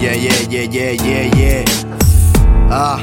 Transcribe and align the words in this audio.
Yeah, 0.00 0.14
yeah, 0.14 0.40
yeah, 0.48 0.62
yeah, 0.62 0.90
yeah, 1.04 1.36
yeah. 1.36 1.64
Ah. 2.70 2.98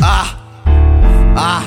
Ah. 0.00 0.36
Ah. 1.34 1.64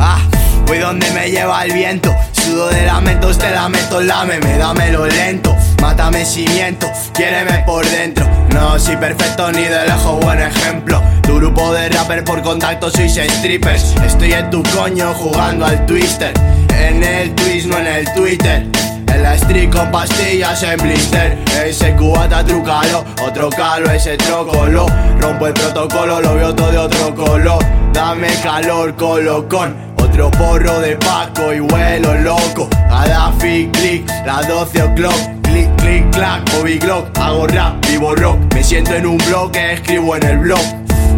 Ah. 0.00 0.18
Voy 0.66 0.78
donde 0.80 1.08
me 1.12 1.30
lleva 1.30 1.64
el 1.64 1.72
viento. 1.72 2.12
Sudo 2.32 2.70
de 2.70 2.86
lamentos, 2.86 3.38
te 3.38 3.52
lamento, 3.52 4.00
lame, 4.00 4.40
me 4.40 4.58
dámelo 4.58 5.06
lento. 5.06 5.54
Mátame 5.82 6.24
si 6.24 6.46
miento, 6.46 6.86
quiéreme 7.12 7.64
por 7.66 7.84
dentro. 7.84 8.24
No 8.54 8.78
soy 8.78 8.96
perfecto 8.96 9.50
ni 9.50 9.62
de 9.62 9.84
lejos, 9.84 10.20
buen 10.20 10.40
ejemplo. 10.40 11.02
Tu 11.24 11.34
grupo 11.34 11.72
de 11.72 11.88
rapper 11.88 12.22
por 12.22 12.40
contacto 12.40 12.88
sois 12.88 13.12
strippers. 13.12 13.96
Estoy 14.06 14.32
en 14.32 14.48
tu 14.48 14.62
coño 14.62 15.12
jugando 15.14 15.66
al 15.66 15.84
twister. 15.84 16.32
En 16.78 17.02
el 17.02 17.34
twist, 17.34 17.66
no 17.66 17.78
en 17.78 17.88
el 17.88 18.14
Twitter. 18.14 18.64
En 19.08 19.22
la 19.24 19.34
street 19.34 19.70
con 19.70 19.90
pastillas 19.90 20.62
en 20.62 20.78
blister 20.78 21.38
Ese 21.66 21.94
cubata 21.96 22.42
trucalo, 22.42 23.04
otro 23.22 23.50
calo, 23.50 23.90
ese 23.90 24.16
trocolo 24.16 24.86
Rompo 25.20 25.48
el 25.48 25.52
protocolo, 25.52 26.18
lo 26.22 26.34
veo 26.34 26.54
todo 26.54 26.70
de 26.70 26.78
otro 26.78 27.14
color 27.14 27.62
Dame 27.92 28.28
calor, 28.42 28.96
colocón 28.96 29.91
Porro 30.18 30.80
de 30.80 30.96
Paco 30.96 31.52
y 31.52 31.60
vuelo 31.60 32.14
loco. 32.14 32.68
Gaddafi, 32.90 33.70
click, 33.72 34.08
las 34.26 34.46
12 34.46 34.82
o'clock. 34.82 35.14
Click, 35.42 35.74
click, 35.76 36.10
clack, 36.10 36.42
Bobby 36.52 36.78
Glock. 36.78 37.18
Hago 37.18 37.46
rap, 37.46 37.84
vivo 37.86 38.14
rock. 38.14 38.38
Me 38.54 38.62
siento 38.62 38.94
en 38.94 39.06
un 39.06 39.18
bloque, 39.18 39.74
escribo 39.74 40.16
en 40.16 40.22
el 40.24 40.38
blog. 40.38 40.62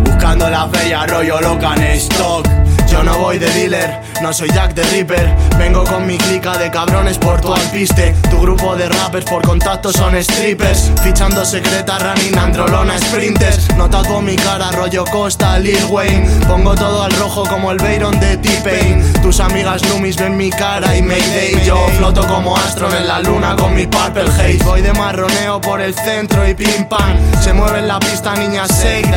Buscando 0.05 0.49
la 0.49 0.69
feria, 0.69 1.07
rollo 1.07 1.41
loca 1.41 1.75
en 1.75 1.83
stock 1.97 2.47
yo 2.95 3.03
no 3.03 3.19
voy 3.19 3.41
de 3.41 3.51
dealer, 3.51 4.01
no 4.23 4.33
soy 4.33 4.49
Jack 4.51 4.75
the 4.75 4.85
Ripper. 4.85 5.29
Vengo 5.59 5.83
con 5.83 6.07
mi 6.07 6.17
clica 6.17 6.57
de 6.57 6.71
cabrones 6.71 7.19
por 7.19 7.41
tu 7.41 7.53
alpiste. 7.53 8.15
Tu 8.31 8.41
grupo 8.41 8.77
de 8.77 8.89
rappers 8.89 9.25
por 9.25 9.43
contacto 9.43 9.93
son 9.93 10.15
strippers. 10.23 10.93
Fichando 11.03 11.45
secreta, 11.45 11.99
running, 11.99 12.39
androlona, 12.39 12.97
sprinters. 12.99 13.75
No 13.77 13.91
tatuo 13.91 14.23
mi 14.23 14.37
cara, 14.37 14.71
rollo 14.71 15.05
Costa, 15.07 15.59
Lil 15.59 15.85
Wayne. 15.91 16.25
Pongo 16.47 16.77
todo 16.77 17.03
al 17.03 17.11
rojo 17.17 17.43
como 17.45 17.73
el 17.73 17.79
Bayron 17.79 18.21
de 18.21 18.37
T-Pain. 18.37 19.13
Tus 19.23 19.41
amigas 19.41 19.83
Loomis 19.89 20.17
ven 20.17 20.37
mi 20.37 20.51
cara 20.51 20.97
y 20.97 21.03
Mayday. 21.03 21.65
Yo 21.65 21.89
floto 21.99 22.25
como 22.29 22.57
Astro 22.57 22.95
en 22.97 23.09
la 23.09 23.19
luna 23.19 23.57
con 23.57 23.75
mi 23.75 23.89
Purple 23.89 24.31
Haze. 24.31 24.59
Voy 24.65 24.83
de 24.83 24.93
marroneo 24.93 25.61
por 25.61 25.81
el 25.81 25.95
centro 25.97 26.49
y 26.49 26.55
pim 26.55 26.85
pam. 26.89 27.19
Se 27.43 27.53
mueve 27.53 27.81
en 27.81 27.89
la 27.89 27.99
pista, 27.99 28.37
niña, 28.37 28.67
shake 28.69 29.15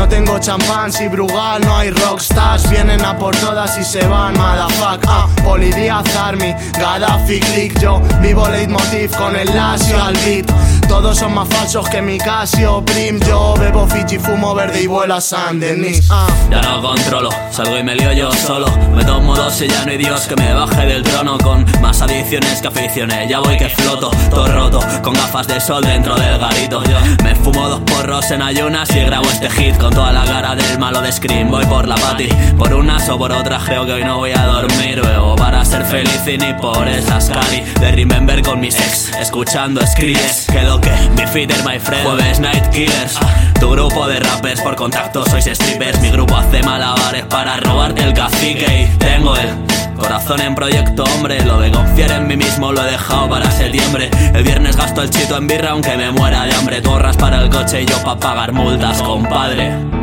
no 0.00 0.08
tengo 0.08 0.38
champán, 0.38 0.90
si 0.90 1.08
Brugal 1.08 1.60
no 1.60 1.76
hay 1.76 1.90
rockstars 1.90 2.69
Vienen 2.70 3.04
a 3.04 3.16
por 3.18 3.36
todas 3.36 3.76
y 3.78 3.84
se 3.84 4.06
van, 4.06 4.34
motherfuck 4.34 5.04
ah, 5.08 5.28
Polidíaz 5.44 6.16
Army, 6.16 6.54
Gaddafi 6.78 7.40
Click 7.40 7.78
Yo 7.80 8.00
vivo 8.20 8.48
leitmotiv 8.48 9.10
con 9.16 9.34
el 9.36 9.54
lasio 9.54 10.02
al 10.02 10.14
beat. 10.24 10.46
Todos 10.88 11.18
son 11.18 11.34
más 11.34 11.48
falsos 11.48 11.88
que 11.88 12.02
mi 12.02 12.18
Casio 12.18 12.84
Prim 12.84 13.20
Yo 13.20 13.54
bebo 13.58 13.86
Fiji, 13.86 14.18
fumo 14.18 14.54
verde 14.54 14.82
y 14.82 14.86
vuelo 14.86 15.14
a 15.14 15.20
San 15.20 15.60
Denis 15.60 16.08
ah. 16.10 16.26
Ya 16.50 16.62
no 16.62 16.82
controlo, 16.82 17.30
salgo 17.50 17.78
y 17.78 17.82
me 17.82 17.94
lío 17.94 18.12
yo 18.12 18.32
solo. 18.32 18.66
Me 18.94 19.04
tomo 19.04 19.36
dos 19.36 19.60
y 19.62 19.68
ya 19.68 19.84
no 19.84 19.90
hay 19.90 19.98
Dios 19.98 20.26
que 20.26 20.34
me 20.36 20.52
baje 20.52 20.86
del 20.86 21.02
trono 21.02 21.38
Con 21.38 21.64
más 21.80 22.00
adicciones 22.02 22.60
que 22.60 22.68
aficiones, 22.68 23.28
ya 23.28 23.40
voy 23.40 23.56
que 23.56 23.68
floto 23.68 24.10
Todo 24.30 24.46
roto, 24.48 24.80
con 25.02 25.14
gafas 25.14 25.46
de 25.46 25.60
sol 25.60 25.84
dentro 25.84 26.14
del 26.16 26.38
garito. 26.38 26.82
Yo 26.84 26.98
me 27.22 27.34
fumo 27.36 27.68
dos 27.68 27.80
porros 27.80 28.30
en 28.30 28.42
ayunas 28.42 28.90
y 28.94 29.00
grabo 29.00 29.26
este 29.30 29.50
hit 29.50 29.76
con 29.76 29.92
toda 29.92 30.12
la 30.12 30.24
cara 30.24 30.54
del 30.54 30.78
malo 30.78 31.00
de 31.00 31.12
Scream. 31.12 31.50
Voy 31.50 31.64
por 31.66 31.86
la 31.86 31.94
pati, 31.96 32.28
por 32.60 32.74
unas 32.74 33.08
o 33.08 33.16
por 33.16 33.32
otras 33.32 33.64
Creo 33.64 33.86
que 33.86 33.94
hoy 33.94 34.04
no 34.04 34.18
voy 34.18 34.32
a 34.32 34.44
dormir 34.44 35.00
Bebo 35.00 35.34
para 35.34 35.64
ser 35.64 35.84
feliz 35.86 36.22
y 36.26 36.36
ni 36.36 36.52
por 36.54 36.86
esas 36.86 37.30
cari 37.30 37.62
De 37.80 37.90
Remember 37.90 38.42
con 38.42 38.60
mis 38.60 38.78
ex, 38.78 39.10
escuchando 39.18 39.80
Skrillex 39.84 40.46
Quedo 40.46 40.78
que, 40.80 40.92
mi 41.16 41.26
feeder 41.26 41.56
my 41.64 41.78
friend 41.78 42.06
Jueves 42.06 42.38
Night 42.38 42.68
Killers 42.68 43.18
Tu 43.58 43.70
grupo 43.70 44.06
de 44.06 44.20
rappers 44.20 44.60
por 44.60 44.76
contacto 44.76 45.24
sois 45.24 45.46
strippers 45.46 46.00
Mi 46.00 46.10
grupo 46.10 46.36
hace 46.36 46.62
malabares 46.62 47.24
para 47.24 47.56
robarte 47.56 48.02
el 48.02 48.12
cacique 48.12 48.82
Y 48.82 48.98
tengo 48.98 49.34
el 49.36 49.48
Corazón 49.96 50.40
en 50.40 50.54
proyecto, 50.54 51.04
hombre, 51.04 51.44
lo 51.44 51.60
de 51.60 51.70
confiar 51.70 52.10
en 52.12 52.26
mí 52.26 52.34
mismo 52.34 52.72
lo 52.72 52.82
he 52.82 52.90
dejado 52.90 53.28
para 53.28 53.50
septiembre. 53.50 54.10
El 54.32 54.42
viernes 54.44 54.74
gasto 54.74 55.02
el 55.02 55.10
chito 55.10 55.36
en 55.36 55.46
birra 55.46 55.72
aunque 55.72 55.94
me 55.94 56.10
muera 56.10 56.44
de 56.44 56.54
hambre. 56.54 56.80
Torras 56.80 57.18
para 57.18 57.42
el 57.42 57.50
coche 57.50 57.82
y 57.82 57.86
yo 57.86 58.02
pa' 58.02 58.18
pagar 58.18 58.52
multas, 58.52 59.02
compadre. 59.02 59.99